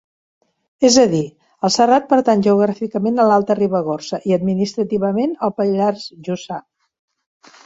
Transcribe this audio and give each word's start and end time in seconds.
És 0.87 0.95
a 1.01 1.03
dir, 1.09 1.19
el 1.67 1.73
serrat 1.75 2.07
pertany 2.13 2.41
geogràficament 2.47 3.19
a 3.19 3.27
l'Alta 3.33 3.57
Ribagorça 3.61 4.21
i 4.31 4.35
administrativament 4.39 5.37
al 5.49 5.55
Pallars 5.61 6.09
Jussà. 6.31 6.59